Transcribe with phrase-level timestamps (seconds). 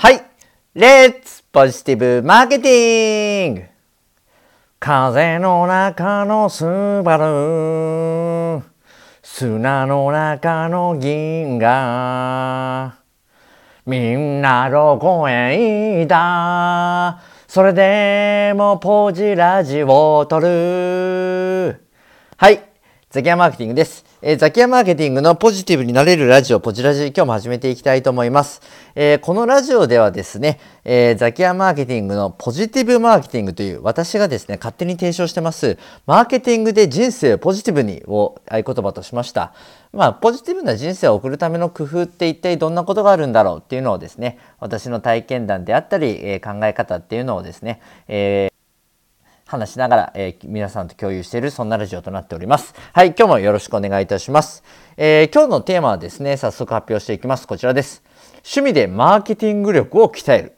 [0.00, 0.24] はい。
[0.74, 3.62] レッツポジティブマーケティング
[4.78, 6.62] 風の中のス
[7.02, 8.62] バル。
[9.24, 12.94] 砂の中の銀河。
[13.86, 17.20] みんなどこへいた？
[17.48, 21.84] それでもポジラジを撮る。
[22.36, 22.62] はい。
[23.10, 24.04] ザキヤマーケティングです。
[24.20, 28.60] えー、ザキヤマーケティングのポジティブになれるラジオ、ポジラジ、今日も始めていきたいと思います。
[28.94, 39.54] えー、このラジオではですね、えー、ザキヤマーケティングのポジティブマーケティングという私がですね、勝手に提唱してます、マーケティングで人生をポジティブにを合言葉としました。
[39.90, 48.47] まあ、ポジティブな人生を送るための工夫って一体どんなことがあるんだろうっていうのをですね、私の体験談であったり、え考え方っていうのをですね、え
[49.48, 52.74] 話しながら、えー、皆さんと共有しているそんなラジオとなっております。
[52.92, 54.62] はい、今日もよろしくお願いいたします。
[54.98, 57.48] えー、今日のテーマはですね、早速発表していきます。
[57.48, 58.02] こちらです。
[58.44, 60.57] 趣味でマーケティング力を鍛える。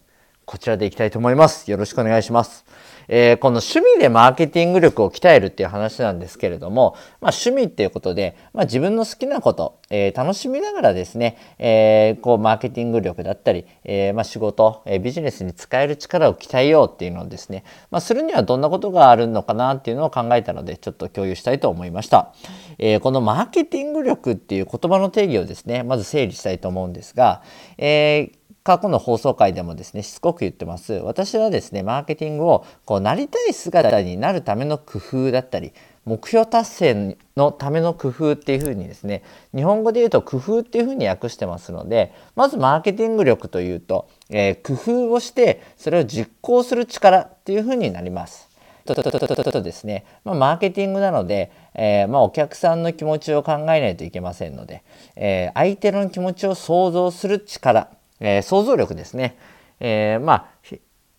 [0.51, 1.71] こちらでいきたいと思います。
[1.71, 2.65] よろしくお願いします。
[3.07, 22.35] えー、この趣味でマーケティング力を鍛えるっていう話なんですけれども、まあ、趣味っていうことで、まあ、自分の好きなこと、えー、楽しみながらですね、えー、こうマーケティング力だったり、えまあ、仕事、えビジネスに使える力を鍛えようっていうのをですね、ま、するにはどんなことがあるのかなっていうのを考えたのでちょっと共有したいと思いました。
[22.79, 27.43] えこのマーケティング力っていう言葉の定義をですねまず整理したいと思うんですが、
[27.79, 28.40] えー
[28.71, 35.73] 過去の放送回でもですねしつこく言ってます私はですねマーケティングをこうなりたい姿になるための工夫だったり
[36.05, 39.25] 目標達成のための工夫っていうふうにですね
[39.57, 48.49] 日本語で言うと工夫っていうふうに訳してますのでまずマーケティング力というと、えー、工夫をしてそれを実行する力っていうふうになります。
[48.87, 54.83] ととととととですね、まあ、マーケティングなので、えー、まあ、お客さんの気持ちを考えないといけませんので、
[55.17, 57.89] えー、相手の気持ちを想像する力
[58.21, 59.37] え、想像力ですね。
[59.81, 60.47] えー、まあ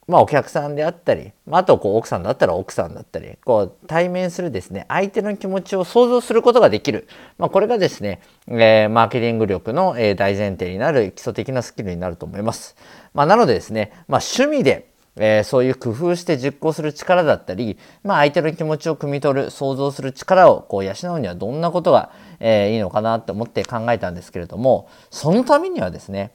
[0.07, 7.07] まあ、お客さんであったり、まあとこう奥さんだったら奥さんだったりこう対面するですね相手の気持ちを想像することができる、
[7.38, 12.75] まあ、これがですね、えー、マーケティング力の、え、大前提になる基礎的なスキルになると思います。
[13.13, 26.31] まあ、なのでですね、まあ、趣味でえー、そういう工夫して実行する力だったり、まあ、相手の気持ちを汲み取る想像する力をこう養うにはどんなことが、えー、いいのかなと思って考えたんですけれどもそのためにはですね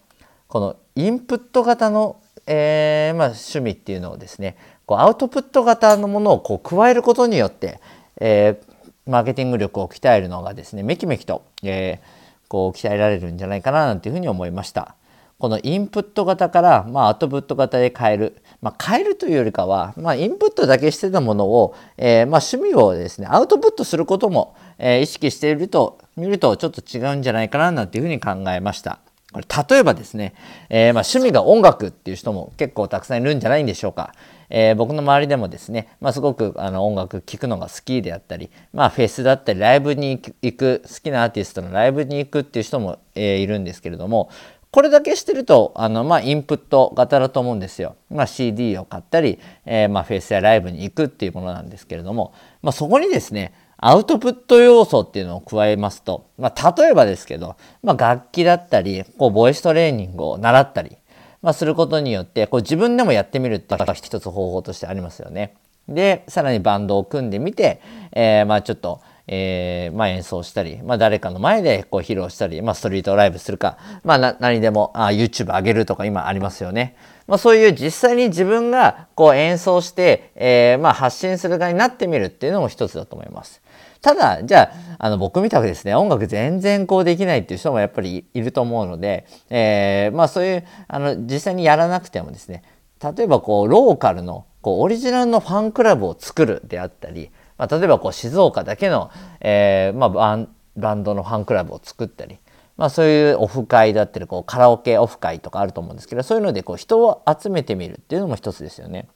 [0.49, 7.81] このインプット型の、えーまあ、趣味っていうのをですねこうアウトプット型のものをこう加えることによって、
[8.21, 14.95] えー、マーケティング力を鍛えるのがですねめきめきと、えー、こう鍛えられるんじゃないかななんていうふうに思いました。
[15.39, 29.01] このインプット型から、まあ、アウトプット型で変える、まあ、変えるというよりかは、まあ、インプットだけしてたものを、えーまあ、趣味をですねアウトプットすることも、えー、意識していると見るとちょっと違うんじゃないかななんていうふうに考えました。
[29.33, 30.35] これ例えばですね、
[30.69, 34.13] えー、まあ趣味が音楽っていう人も結構たくさんいるんじゃないんでしょうか。
[34.49, 44.31] えー、僕の周りでもですね、まあ、すごくあの音楽聴くのが好きであったり、まあ、フェスだったりライブに行く好きなアーティストのライブに行くっていう人も、えー、いるんですけれども
[44.71, 47.97] これだけしてるとあの、まあ、インプット型だと思うんですよ。
[48.11, 60.97] まあ、CD を買ったり、えーまあ、フェスやライブに行くっていうものなんですけれども、まあ、そこにですねアウトプット要素っていうのを加えますと、まあ、例えばですけど、まあ、楽器だったり、こう、ボイストレーニングを習ったり、
[61.43, 65.55] まあ、することによって、こう、自分でもやってみるって一つ方法としてありますよね。
[65.89, 67.81] で、さらにバンドを組んでみて、
[68.13, 76.97] えー、まあ、ちょっと、えー、まあ、演奏したり、まあ、誰かの前でこう披露したり、まあ、ストリートライブするか、まあ、な何でもあ YouTube 上げるとか今ありますよね。
[77.27, 83.63] まあ、そういう実際に自分がこう演奏して、えー、まあ、発信する側になってみるっていうのも一つだと思います。
[84.07, 92.63] ただじゃああの僕みたくですね音楽全然こうできないっていう人もやっぱりいると思うので、えー、まあそういうあの実際にやらなくてもですね
[93.03, 100.47] 例えばこうローカルのこうオリジナルのファンクラブを作るであったり、まあ、例えばこう静岡だけの、えーまあ、
[100.77, 102.39] バンドのファンクラブを作ったり、
[102.77, 109.09] まあ、そういうオフ会だったりこうカラオケオフ会とかあると思うんですけどそういうのでこう人を集めてみるっていうのも一つですよね。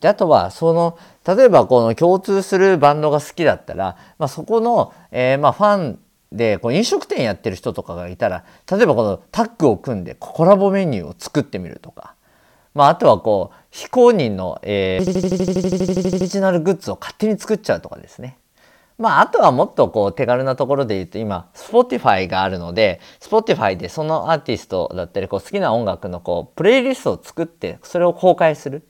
[0.00, 5.98] であとはその例えばこの共通するバンドが好きだったら、まあ、そこの、えー、まあファン
[6.32, 12.14] でこう飲食店やってる人とかがいたら例えばこのタッグを組んでコラボメニューを作ってみるとか、
[12.74, 18.36] まあ、あとはこう非公認の、えー、オリジナルグッズを勝手に作っちゃうとかですね。
[18.96, 28.86] まあ、あとはもっとこう手軽なところで言うと今 Spotify があるので Spotify でそのアーティストだったりこう好きな音楽のこうプレイリストを作ってそれを公開する。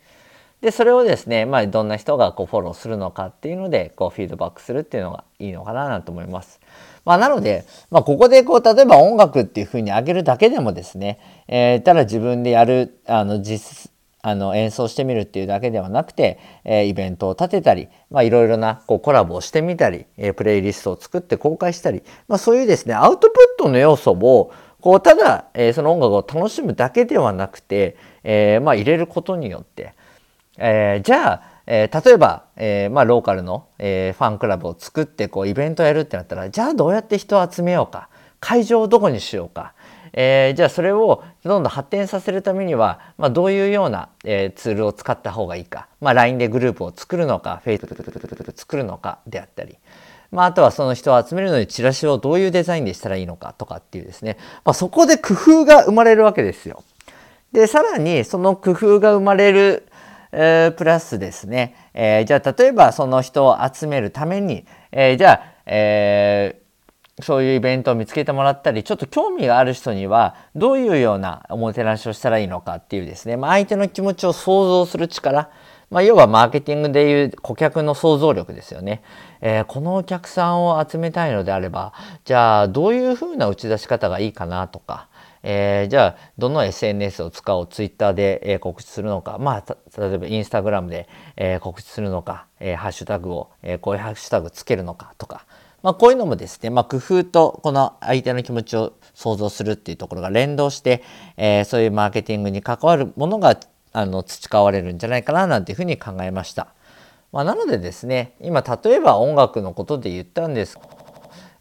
[0.61, 6.61] でそれをですね、まあ、どんな人がこうフォローするのかっていうのでこうフィードバックするっていうのがいいのかなと思います。
[7.05, 11.19] まあ、なので、まあ、ここでこう例えば音楽っていうふうに上げるだけでもですね、
[11.49, 13.91] えー、ただ自分でやるあの実
[14.23, 29.95] あの演奏してみるっていうだけではなくて、えー、イベントを立てたり、まあ、いろいろなこうコラボをしてみたり、えー、プレイリストを作って公開したり、まあ、そういうですねアウトプットの要素をこうただ、えー、その音楽を楽しむだけではなくて、えーまあ、入れることによって、
[30.61, 38.09] えー、じゃあえー、例えば、えー、まあ、ローカルの、え、ファンクラブを作ってこうイベントやるってなったらじゃあどうやって人を集めようか？
[38.41, 39.75] 会場をどこにしようか、
[40.13, 49.77] え、じゃあそれをどんどん発展させるためには、まあ、どういうような、え、ツールを使った方がいいか、まあ、LINE でグループを作るのか Facebook 作るのかであったり。
[50.33, 56.83] まあ、あとはその人を集めるのにチラシをどういうデザインでしたらいいのかとかっていうですね、まあ、そこで工夫が生まれるわけですよ。
[57.53, 59.87] でさらにその工夫が生まれる、
[60.31, 75.51] プラスですね、えー、じゃあ例えばその人を集めるために、えー、じゃあ、えー、そういうイベントを見つけてもらったりちょっと興味がある人にはどういうようなおもてなしをしたらいいのかっていうですね、まあ、相手の気持ちを想像する力。
[75.91, 79.03] まあ、要はマーケティングでいう顧客の想像力ですよね、
[79.41, 81.93] えー、このお客さんを集めたいのであれば
[82.25, 85.09] じゃあどういうふうな打ち出し方がいいかなとか、
[85.43, 89.39] えー、じゃあどの SNS を使おうツイッターで、えー、告知するのか。
[89.39, 95.15] まあ例えばインスタグラムで、えー、告知するのか、えー、ハッシュタグを、えー、こういうハッシュタグつけるのか。
[95.19, 95.47] とか、
[95.83, 101.03] まあ、こういうのもですね、まあ、工夫とこの相手の気持ちを想像するっていうところが連動して、
[101.37, 103.59] えー、そういうマーケティングに関わるものが
[103.93, 106.69] あの培われるんじゃないかななんていうふうに考えました。
[107.33, 110.79] まあ、なのでですね今例えば音楽のことで言ったんです。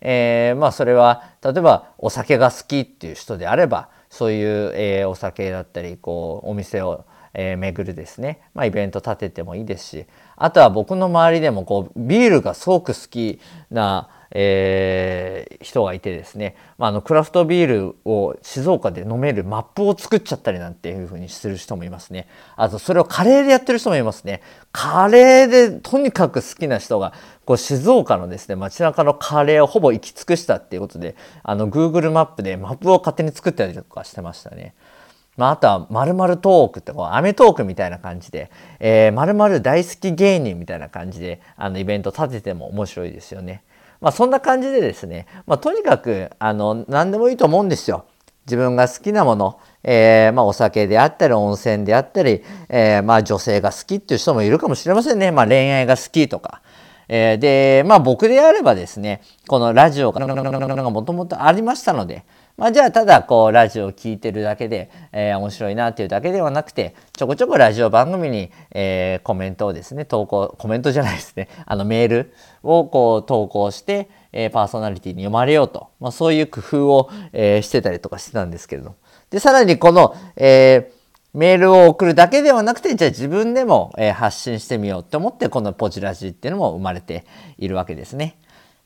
[0.01, 10.06] えー、まあそれは例えばお酒が好きっていう人であればそういう、えー、お酒だったりこうお店を、えー、巡るですね、まあ、イベント立ててもいいですし
[10.36, 24.41] あとは僕の周りでもこうビールがすごく好きなえー、人がいてですね、まあ、あのクラフトビールを静岡で飲めるマップを作っちゃったりなんていうふうにする人もいますねあとそれをカレーでやってる人もいますね
[24.71, 27.13] カレーでとにかく好きな人が
[27.45, 34.75] こう静岡のですね街中のカレーをほぼ行き尽くしたっていうことであの Google マップでマップを勝手に作ったりとかしてましたね。
[35.39, 43.63] まあ、あとは「まるトーク」ってこうアメトークみたいな感じで「えー、まる大好き芸人」みたいな感じであのイベント立てても面白いですよね。
[44.01, 48.06] まあ、そんな感じでですね、まあ、とにかくあの何でもいいと思うんですよ。
[48.46, 56.62] 自分が好きなもの、えー、まあ、お酒であったり温泉であったり、えー、ま、女性が好きっていう人もいるかもしれませんね、ま、恋愛が好きとか。
[57.10, 60.19] えー、で、まあ、僕であればですねこのラジオが
[60.92, 62.24] もともとありましたので、
[62.59, 71.47] まあ、じゃあただこうラジオを聴いてるだけで、えー、面白いなっていうだけではなくてちょこちょこラジオ番組に、えー、コメントをですね投稿コメントじゃないですね。
[71.65, 78.95] あのメールをこう投稿して、えー、パーソナリティに読まれようと、まあ、そういう工夫を、えー、してたりとかしてたんですけれど
[79.29, 81.00] でさらにこの、えー
[81.33, 87.25] メールを送るだけではなくてじゃあ自分でも、えー、発信してみようと思ってこのポチラジっていうのも生まれて
[87.57, 88.38] いるわけですね。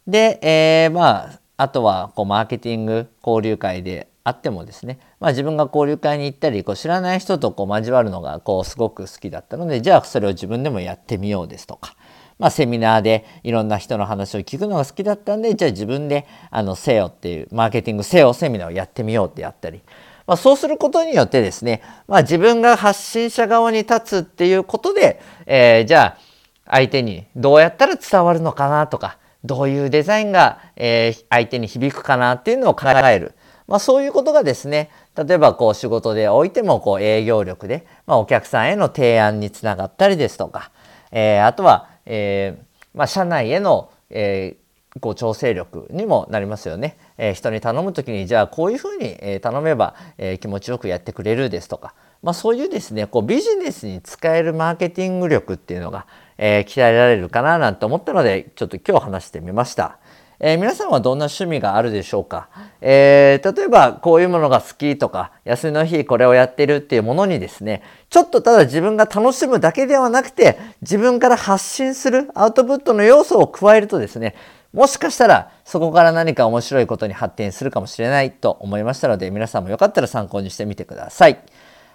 [0.08, 11.96] で、えー、まああとはこうマーケティング交流会であってもですね、まあ、自分が交流会に行ったりこう知らない人とこう交わるのがこうすごく好きだったのでじゃあそれを自分でもやってみようですとか、
[12.40, 19.82] まあ、セミナーでいろんな人の話を聞くのが好きだったんでじゃあ自分であの SEO っていうマーケティング SEO セミナーをやってみようってやったり、
[20.26, 26.34] まあ、そうすることによってですね、まあ、自分が発信者側に立つっていうことで、えー、じゃあ
[26.66, 33.34] 相手にどうやったら伝わるのかなとかどういうデザインが、えー、相手に響くかなっていうのを考える。
[33.68, 40.72] まあ、そういうことがですね例えばこう仕事でおいてもこう営業力で、まあ、お客さんへの提案につながったりですとか、
[41.12, 46.98] えー、あとは、えーまあ、社内への、えー、こう調整力にもなりますよね。
[47.18, 56.06] えー、人に頼む時にじゃあこういうふうに、え頼めば、えー、気持ちよくやってくれるですとか、まあ、そういうですねこうビジネスに使えるマーケティング力っていうのが、
[56.46, 59.98] えー、鍛えられるかななんて思ったのでちょっと今日話してみました。
[60.42, 62.50] えー、皆さんはどんな趣味があるでしょうか、
[62.82, 74.36] えー、例えばこういうものが好きとか休みの日これをやってるっていうものにですねちょっとただ自分が楽しむだけではなくて自分から発信するアウトプットの要素を加えるとですね
[74.74, 81.40] もしかしたらそこから何か面白いことに発展するかもしれないと思いましたので皆さんもよかったら参考にしてみてください。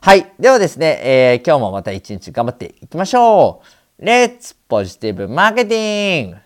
[0.00, 0.32] はい。
[0.38, 3.77] ではですね、えー、今日もまた一日頑張っていきましょう。
[3.98, 6.38] Let's Positive Marketing!